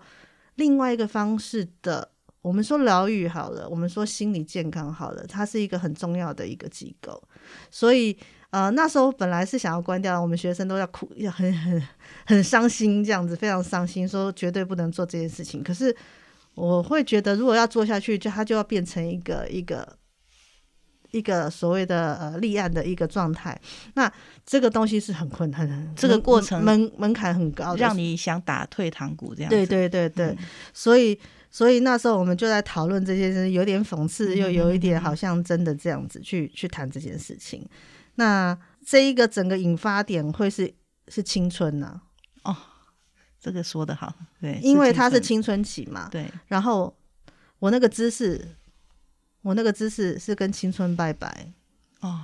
[0.56, 2.10] 另外一个方式的，
[2.42, 7.22] 我们说疗愈好了，我们说心理健康好了，它是一个很重要的一个机构。
[7.70, 8.16] 所以
[8.50, 11.82] 呃，那时候本来是想要关掉，我们学生都要哭，要很很
[12.26, 15.62] 很伤心，这样子非常伤心，说绝对不能做这件事情。
[15.62, 15.94] 可是
[16.54, 19.96] 我会觉得，如果要做下去，就它就要变成一个一个。
[21.16, 23.58] 一个所谓的呃立案的一个状态，
[23.94, 24.12] 那
[24.44, 29.48] 这个东西是很困难，这个过程门门槛很高，让你想打退堂鼓这样。
[29.48, 30.38] 对对对对，嗯、
[30.74, 31.18] 所以
[31.50, 37.66] 所以那时候我们就在讨论这件事，有点讽刺，又有一点好像真的这样子去去谈这件事情。
[38.16, 40.72] 那这一个整个引发点会是
[41.08, 42.00] 是青春呢、
[42.42, 42.52] 啊？
[42.52, 42.56] 哦，
[43.40, 46.08] 这个说的好，对，因为它是青春期嘛。
[46.10, 46.94] 对，然后
[47.58, 48.46] 我那个姿势。
[49.46, 51.46] 我那个姿势是跟青春拜拜
[52.00, 52.18] 哦，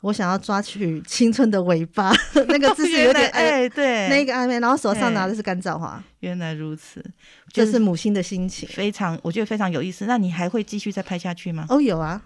[0.00, 2.12] 我想要抓取青春的尾巴，
[2.46, 6.00] 那个姿势有点 哎，对，那个暧昧，然后手上拿的是干燥花。
[6.20, 7.04] 原来如此，
[7.52, 10.04] 这是母亲的心情，非常，我觉得非常有意思。
[10.06, 11.66] 那你还会继续再拍下去吗？
[11.68, 12.22] 哦，有啊，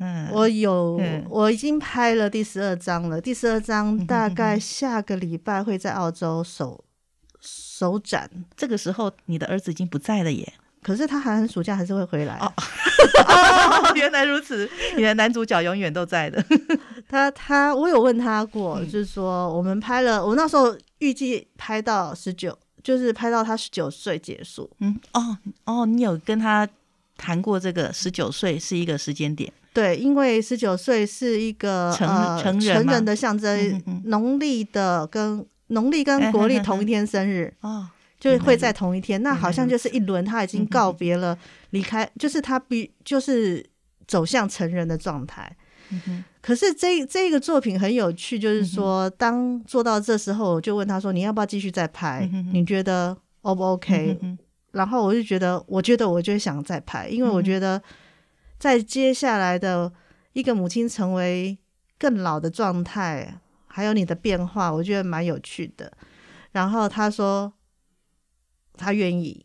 [0.00, 6.84] 嗯，我有，我已经拍了第十二张了，第十二张大概下个礼拜会在澳洲首
[7.40, 8.30] 首展。
[8.54, 10.52] 这个时候，你的儿子已经不在了耶。
[10.84, 12.36] 可是他寒暑假还是会回来。
[12.36, 12.52] 哦，
[13.26, 16.44] 哦， 原来如此，你的男主角永远都在的。
[17.08, 24.70] 他他，我有问他过，嗯、就是说我们拍了，我那时候预计拍到十九，就是拍到他十九岁结束。
[24.80, 26.68] 嗯，哦哦，你有跟他
[27.16, 29.50] 谈过这个十九岁是一个时间点？
[29.72, 32.06] 对，因为十九岁是一个成
[32.38, 37.54] 成人、呃、成人的象征，农历的跟农历跟国历同一天生日。
[37.62, 37.88] 哦。
[38.24, 41.38] 就会在同一天，那好像就是一轮，他已经告别了，
[41.70, 43.62] 离开，就是他必就是
[44.06, 45.54] 走向成人的状态。
[46.40, 52.26] 可是这这个作品很有趣，就是说，当做到这时候，我就问他说：“你要不要继续再拍？
[52.52, 54.18] 你觉得 O 不 OK？”
[54.72, 57.80] 然后我就觉得，我觉得我就想再拍，因为我觉得
[58.58, 59.92] 在接下来的
[60.32, 61.56] 一个母亲成为
[61.98, 65.92] 更老的状态，还有你的变化，我觉得蛮有趣的。
[66.52, 67.52] 然后他说。
[68.76, 69.44] 他愿意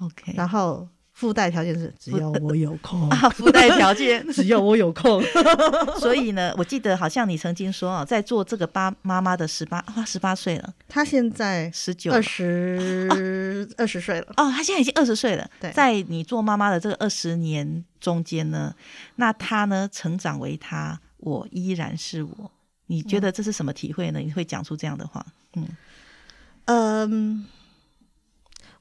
[0.00, 5.22] ，OK，然后附带条件是只要我有空 啊，附带条件 只要我有空。
[6.00, 14.26] 所以呢，我记得好像你曾经说啊，在做这个爸妈妈的十八，他十八岁了，他现在十九、二十、二十岁了。
[14.36, 15.50] 哦，他现在已经二十岁了。
[15.60, 18.74] 对，在你做妈妈的这个二十年中间呢，
[19.16, 22.50] 那他呢成长为他，我依然是我。
[22.86, 24.18] 你觉得这是什么体会呢？
[24.18, 25.24] 你会讲出这样的话？
[25.54, 25.68] 嗯
[26.64, 27.46] 嗯。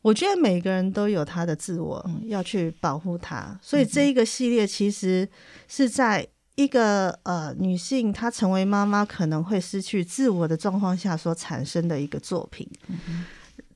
[0.02, 3.60] 我觉得每个人都有他的自我，要去保护他。
[3.62, 5.28] 所以这一个系列其实
[5.68, 12.70] 是在一个呃女性她成为妈妈可能会失去自我的状况下所产生的一个作品。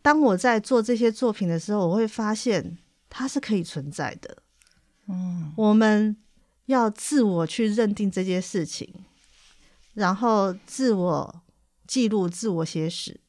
[0.02, 2.78] 当我在做这些作品的时候，我会发现
[3.10, 4.38] 它是可以存在的。
[5.08, 6.16] 嗯，我们
[6.66, 8.94] 要自我去认定这件事情，
[9.94, 11.44] 然后自我
[11.88, 13.20] 记录、自我写史。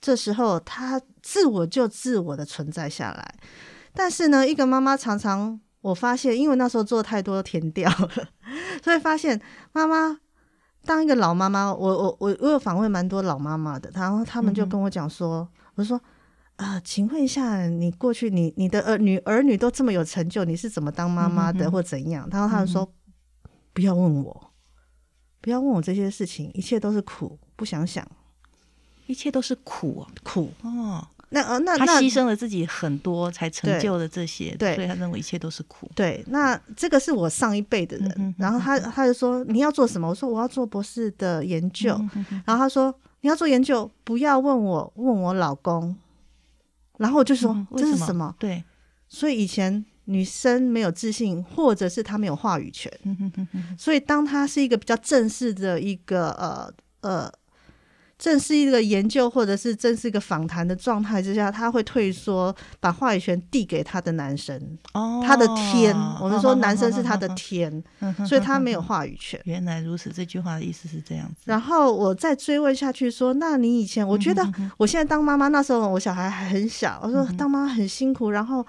[0.00, 3.34] 这时候，他自我就自我的存在下来。
[3.92, 8.28] 但是呢，一个妈妈常常，我发现，因为那时候做太多填调了，
[8.82, 9.40] 所以发现
[9.72, 10.18] 妈妈
[10.84, 15.96] 当一个老妈妈，我我我我有访问蛮多老妈妈的，然后他们就跟我讲说，嗯、我说
[16.56, 22.28] 啊、呃，请问一下，你过去你你的儿女儿女都这么有成就，你是怎么当妈妈的，嗯、或怎样？
[22.30, 22.82] 然后他们说，
[23.44, 24.52] 嗯、不要问我，
[25.40, 28.06] 不要问我这些事情，一切都是苦，不想想。
[29.10, 31.04] 一切都是苦啊，苦哦。
[31.32, 35.88] 那呃，那他牺牲了自己很多，才成就了这些，对，所以他认为一切都是苦。
[35.94, 40.08] 对，那这个是我上一辈的人，嗯、哼然后他他就说你要做什么？
[40.08, 41.94] 我说我要做博士的研究。
[42.00, 45.96] 嗯、哼哼然后他说你要做研究，不要问我，问我老公。
[46.98, 48.34] 然后我就说、嗯、这是什么？
[48.38, 48.62] 对，
[49.08, 52.92] 所以以前女生没有自信，或者是她没有话语权。
[53.04, 57.32] 嗯、哼哼哼所以当她是一个比较正式的一个呃呃。
[58.20, 64.60] 正是一个研究，或者是正是一个访谈的状态之下，他会退缩，把话语权递给他的男生，
[64.92, 65.96] 哦、他的天。
[66.20, 69.40] 我们说男生是他的天，哦、所以他没有话语权。
[69.46, 71.36] 原来如此，这句话的意思是这样子。
[71.46, 78.66] 然后我再追问下去说，那你以前，我觉得我现在当妈妈，那时候我小孩还很小，我说当妈妈很辛苦，然后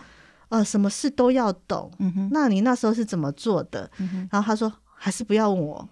[0.48, 1.92] 呃，什么事都要懂。
[2.00, 3.92] 嗯、那你那时候是怎么做的？
[3.98, 5.90] 嗯、然后他说还是不要问我，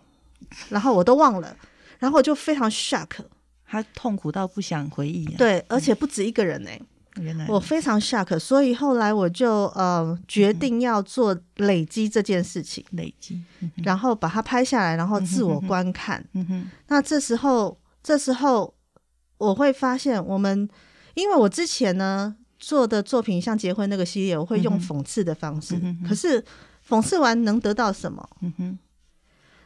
[0.69, 1.53] 然后我都忘了，
[1.97, 3.09] 然后我就非常 shock。
[3.69, 6.81] 他痛苦到不想回忆、啊，对，而且不止一个人呢、欸。
[7.21, 7.45] 原来。
[7.47, 16.23] 我非常 shock，所以后来我就呃决定要做累积这件事情，累积，嗯、然后把它拍下来，然后自我观看。
[16.33, 18.73] 嗯哼，那这时候，这时候
[19.37, 20.67] 我会发现，我们
[21.13, 26.43] 因为我之前呢做的作品像结婚那个系列，我会用讽刺的方式，嗯、可是
[26.87, 28.27] 讽刺完能得到什么？
[28.41, 28.79] 嗯哼。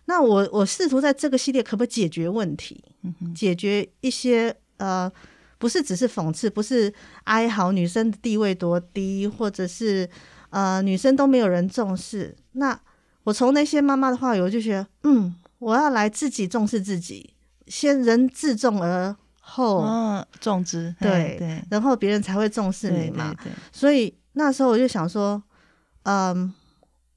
[0.06, 2.84] 那我我试图在这个系列可不可以解决问题？
[3.04, 5.10] 嗯、解决一些呃，
[5.58, 10.10] 不是只是讽刺，不是哀嚎女生的地位多低，或者是
[10.50, 12.36] 呃女生都没有人重视。
[12.54, 12.78] 那
[13.24, 17.34] 我从那些妈妈的话语，我就觉得，嗯，我要来自己重视自己，
[17.68, 23.34] 先人自重而后、哦、重之，对对，然后别人才会重视你嘛。
[23.36, 25.42] 对对对，所以那时候我就想说，
[26.04, 26.54] 嗯、呃，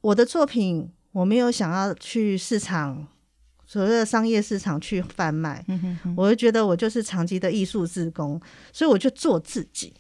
[0.03, 0.89] 我的作品。
[1.17, 3.07] 我没有想要去市场，
[3.67, 8.39] 所谓的商业市场去贩卖，嗯、哼哼，我就觉得我就是长期的艺术志工，
[8.71, 9.95] 所以我就做自己。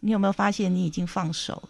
[0.00, 1.66] 你有没有发现你已经放手？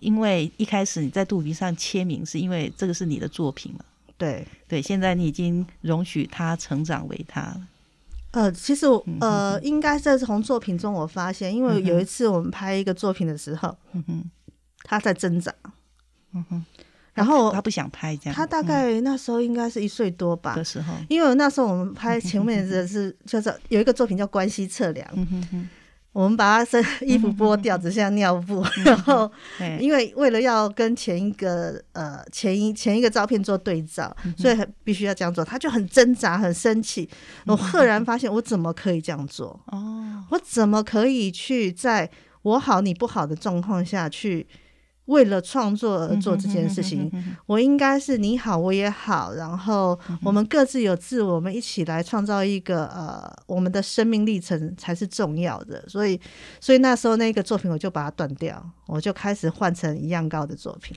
[0.00, 3.84] 因为一开始你在肚皮上签名，是因为这个是你的作品嘛？
[4.16, 7.68] 对对，现在你已经容许他成长为他了。
[8.30, 14.30] 呃，其实我呃，应该是从作品中我发现，因为有一次我们拍一个作品的时候，嗯哼，
[14.84, 15.54] 他在挣扎，
[16.32, 16.64] 嗯哼，
[17.18, 25.68] 然后他不想拍这样，他大概那时候应该是一岁多吧的时候，因为那时候我们拍前面的是 就是有一个作品叫关系测量，嗯哼哼。
[26.10, 28.64] 我们把他身衣服剥掉，只剩下尿布。
[28.84, 29.30] 然后，
[29.78, 35.44] 因为为了要跟前一个呃前一前一个照片做对照，所以必须要这样做。
[35.44, 37.08] 他就很挣扎，很生气。
[37.46, 39.60] 我赫然发现，我怎么可以这样做？
[39.66, 42.10] 哦，我怎么可以去在
[42.42, 44.44] 我好你不好的状况下去？
[45.08, 47.10] 为了创作而做这件事情，
[47.46, 55.82] 我应该是你好我也好，然后我们各自有自我，我们一起来创造一个呃我们的生命历程才是重要的。
[55.88, 56.20] 所以，
[56.60, 60.96] 所以那时候那个作品我就把它断掉，我就开始换成一样高的作品。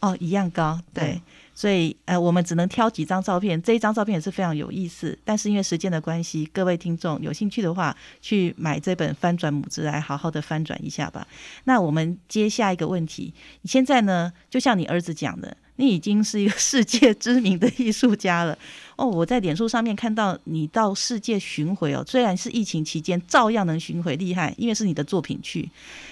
[0.00, 1.04] 哦，一样高，对。
[1.04, 1.22] 对
[1.54, 3.60] 所以，呃，我们只能挑几张照片。
[3.62, 11.26] 这一张照片也是非常有意思，但是因为时间的关系，各位听众有兴趣的话，去买这本《翻转母子》来好好的翻转一下吧。
[11.64, 15.56] 那我们接下一个问题，你现在呢，就像你儿子讲的。
[15.76, 18.56] 你已经是一个世界知名的艺术家了
[19.02, 19.06] 哦！
[19.08, 25.68] 我在脸书上面看到你到世界巡回哦，虽然是疫情期间，照样能巡回，厉害，因为是你的作品去。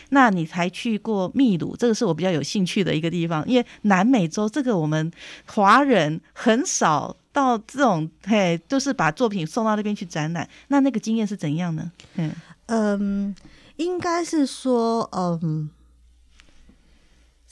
[0.09, 5.09] 那你还去过秘鲁，这个是我比较有兴趣的一个地方，因为南美洲这个我们
[5.47, 10.49] 华人很少到这种，嘿，就是把作品送到那边去展览。
[10.67, 11.93] 那那个经验是怎样呢？
[12.17, 12.33] 嗯
[12.67, 13.35] 嗯，
[13.77, 15.71] 应该是说，嗯。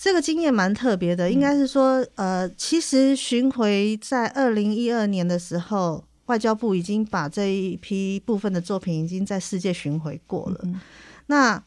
[0.00, 10.60] 这个经验蛮特别的，应该是说，呃，其实巡回在二零一二年的时候，外交部已经把这一批部分的作品已经在世界巡回过了。
[10.62, 10.80] 嗯、
[11.26, 11.60] 那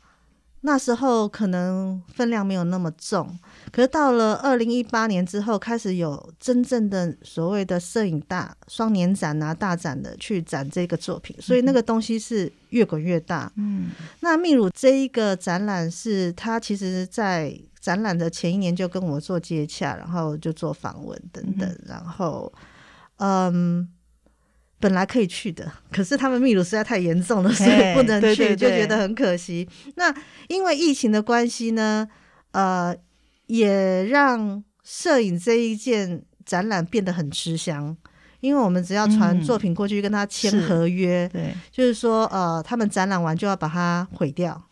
[0.61, 3.38] 那时候可能分量没有那么重，
[3.69, 13.51] 可是到了二零一八年之后，开始有真正的所谓的摄影大双年展啊、大展的去展这个作品，所以那个东西是越滚越大。
[13.57, 13.89] 嗯，
[14.21, 22.53] 那秘鲁这一个展览是它其实，在展览的前一年就跟我做接洽，然后就做访问等等，嗯、然后，
[23.17, 23.89] 嗯，
[24.79, 29.67] 本来可以去的， 可是他们秘鲁实在太严重了，所以不能去，对对对，就觉得很可惜。
[29.95, 30.13] 那
[30.47, 32.07] 因为疫情的关系呢，
[32.51, 32.95] 呃，
[33.47, 37.97] 也让摄影这一件展览变得很吃香，
[38.41, 44.67] 因为我们只要传作品过去跟他签合约，嗯、对，就是说，呃，他们展览完就要把它毁掉，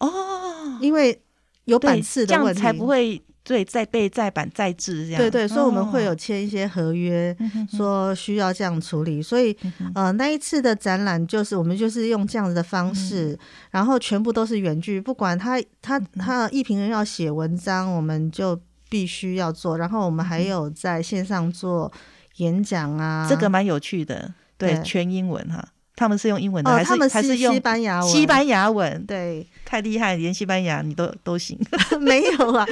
[0.00, 1.18] 哦，因为。
[1.64, 5.20] 有版次的问题，这样才不会对再被再版再制这样。
[5.20, 7.36] 对对，所以我们会有签一些合约，
[7.70, 9.20] 说需要这样处理。
[9.22, 9.56] 所以
[9.94, 13.38] 呃，那一次的展览就是我们就是用这样子的方式，
[13.70, 19.76] 然后全部都是原剧，不管他他他艺评人要写文章，我们就必须要做。
[19.76, 21.92] 然后我们还有在线上做
[22.36, 25.68] 演讲啊，这个蛮有趣的，对，全英文哈。
[25.94, 28.08] 他们是用英文的，还是还是用西班牙文？
[28.08, 31.58] 西班牙文，对，太厉害，连西班牙你都都行。
[32.00, 32.66] 没有啊，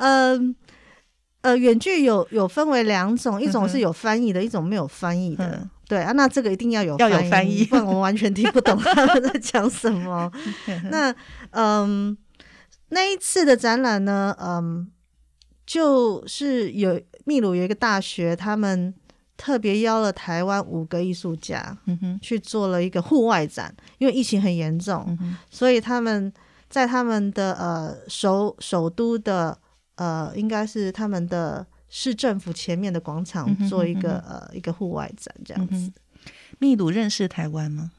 [0.00, 0.54] 嗯
[1.42, 5.46] 呃，呃，远距有有分为两种，一种是有翻译的，一种没有翻译的。
[5.46, 10.30] 嗯、对啊，那这个一定要有要有翻译， 不然我完全听不懂 他们在讲什么。
[10.90, 11.14] 那
[11.50, 12.16] 嗯，
[12.88, 14.90] 那一次的展览呢，嗯，
[15.64, 18.94] 就是有秘鲁有一个大学，他们。
[19.36, 26.32] 特别邀了台湾五个艺术家，嗯哼，去做了一个户外展，因为疫情很严重，嗯，所以他们
[26.70, 29.58] 在他们的呃首首都的
[29.96, 35.74] 呃应该是他们的市政府前面的广场做一个、呃一个户外展这样子。
[35.74, 35.92] 嗯、
[36.60, 37.90] 秘鲁认识台湾吗？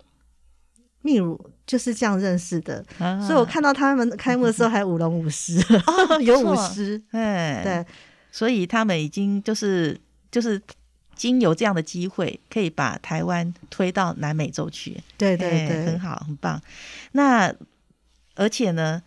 [1.02, 7.86] 秘鲁就是这样认识的，啊、所以我看到他们开幕的时候还舞龙舞狮，哦、 有舞狮，哎，对，
[8.32, 10.00] 所以他们已经就是
[10.32, 10.62] 就是。
[11.16, 15.02] 经由这样的机会，可以把台湾推到南美洲去。
[15.18, 16.62] 对对对，欸，很好，很棒。
[17.14, 17.54] 那
[18.36, 19.02] 而且呢，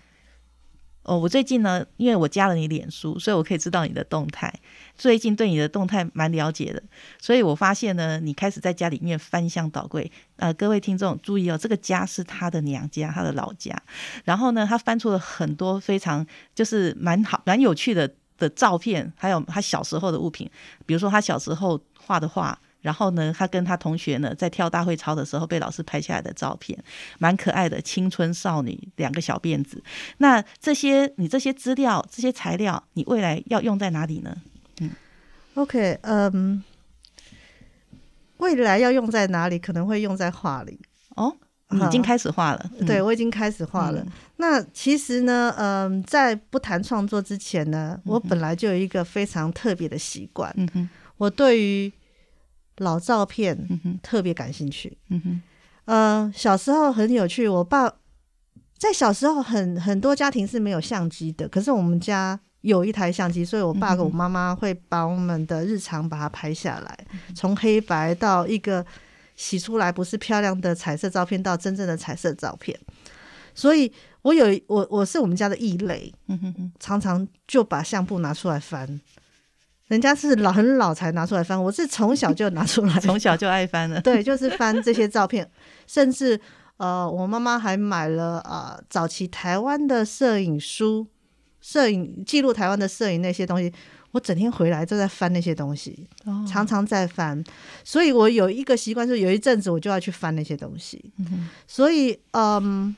[1.03, 4.53] 哦，我最近呢，因为我加了你脸书，所以我可以知道你的动态。
[4.97, 6.83] 最近对你的动态蛮了解的，
[7.21, 10.11] 所以我发现呢，你开始在家里面翻箱倒柜。
[10.37, 13.81] 呃，各位听众注意哦，这个家是他的娘家，他的老家。
[14.25, 20.51] 然后呢，他翻出了很多非常就是蛮好、蛮有趣的的照片，还有他小时候的物品，
[20.87, 21.79] 比如说他小时候。
[22.09, 26.83] 画的画，然后呢，他跟他同学呢在跳大会操的时候被老师拍下来的照片，
[27.19, 29.83] 蛮可爱的，青春少女，两个小辫子。
[30.17, 34.35] 那这些你这些资料、这些材料，你未来要用在哪里呢？
[34.81, 34.91] 嗯
[35.53, 36.61] ，OK，嗯、um，
[38.39, 39.59] 未来要用在哪里？
[39.59, 40.81] 可能会用在画里。
[41.15, 41.37] 哦，
[41.71, 42.71] 你已经开始画了？
[42.79, 44.01] 嗯、对，我已经开始画了。
[44.01, 50.53] 嗯、那其实呢，嗯、呃，在不谈创作之前呢，我本来就有一个非常特别的习惯。
[50.57, 50.89] 嗯哼。
[51.19, 51.93] 我对于
[52.77, 53.59] 老照片
[54.03, 54.97] 特别感兴趣。
[55.09, 55.43] 嗯哼，
[55.87, 57.93] 呃，小时候很有趣，我爸
[58.79, 66.99] 在小时候很很多家庭是没有相机的，可是我们家有一台相机，所以我爸跟我妈妈会把我们的日常把它拍下来，
[67.35, 68.87] 从黑白到一个
[69.39, 72.77] 洗出来不是漂亮的彩色照片，到真正的彩色照片。
[73.55, 73.91] 所以
[74.23, 79.01] 我有我我是我们家的异类，嗯哼哼，常常就把相簿拿出来翻。
[79.87, 84.01] 人家是老很老才拿出来翻，我是从小就拿出来， 从小就爱翻了。
[84.01, 85.49] 对，就是翻这些照片，
[85.87, 86.39] 甚至
[86.77, 91.07] 呃，我妈妈还买了呃早期台湾的摄影书，
[91.61, 93.73] 摄影记录台湾的摄影那些东西，
[94.13, 97.43] 我整天回来都在翻那些东西，哦、常常在翻。
[97.85, 101.13] 所以我有一个习惯，是有一阵子我就要去翻那些东西。
[101.19, 102.95] 嗯、所以嗯，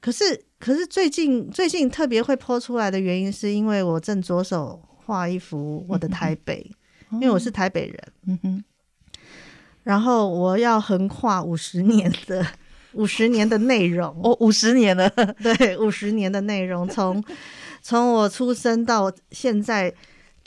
[0.00, 4.80] 可是可是最近最近特别会 po 出来的原因，是因为我正着手。
[5.06, 6.64] 画一幅我的台北，
[7.10, 7.98] 嗯、 因为我是台北人，
[8.28, 8.64] 嗯哼，
[9.82, 12.46] 然后我要横跨五十年的
[12.92, 15.10] 五十年的内容，哦，五十年了，
[15.42, 17.20] 对，五十年的内容，从
[17.82, 19.92] 从我出生到现在，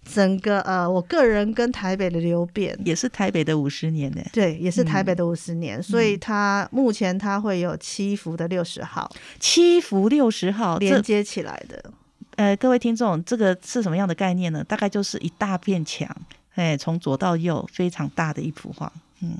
[0.04, 9.10] 整个呃，我个人跟台北的流变，也是台北的五十年呢，对，也是台北的五十年，嗯、所以它目前它会有七幅的六十号，
[9.40, 11.92] 七幅六十号连接起来的。
[12.36, 14.64] 呃，各位听众，这个是什么样的概念呢？
[14.64, 16.10] 大概就是一大片墙，
[16.56, 18.92] 哎，从左到右非常大的一幅画。
[19.22, 19.38] 嗯，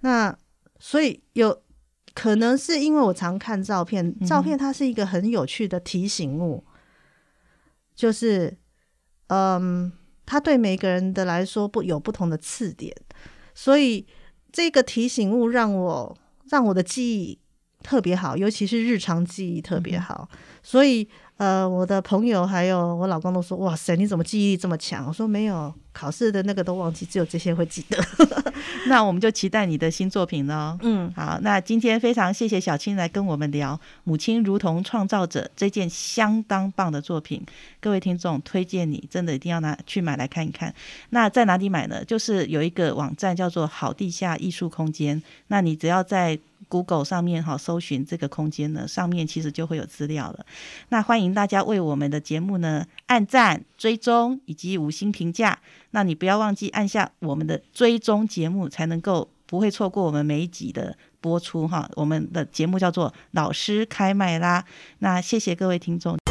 [0.00, 0.34] 那
[0.78, 1.60] 所以有
[2.14, 6.72] 可能是因为我常看照片，照片它是一个很有趣的提醒物，嗯、
[7.98, 8.56] 就是
[9.26, 9.90] 嗯，
[10.24, 12.94] 他对每个人的来说不有不同的刺点，
[13.52, 14.06] 所以
[14.52, 16.16] 这个提醒物让我
[16.48, 17.40] 让我的记忆
[17.88, 21.08] 特别好，尤其是日常记忆特别好，嗯、所以。
[21.38, 27.96] 呃，我的朋友还有我老公都说：“哇塞，你怎么记忆力这么强？”我说：“没有，考试的那个都忘记，只有这些会记得。
[28.90, 30.76] ”那我们就期待你的新作品喽。
[30.82, 37.40] 嗯，好，那今天非常谢谢小青来跟我们聊《母亲如同创造者》这件相当棒的作品。
[37.78, 40.74] 各位听众，推荐你真的一定要拿去买来看一看。
[41.10, 42.04] 那在哪里买呢？
[42.04, 46.36] 就是有一个网站叫做“好地下艺术空间”，那你只要在
[46.68, 50.46] Google 上面哈搜寻这个空间呢，上面其实就会有资料了。
[50.90, 55.58] 那欢迎大家为我们的节目呢按赞、追踪以及五星评价。
[55.90, 61.90] 那你不要忘记按下我们的追踪节目，才能够不会错过我们每一集的播出哈。
[61.96, 64.62] 我们的节目叫做《老师开麦啦》。
[64.98, 66.27] 那谢谢各位听众。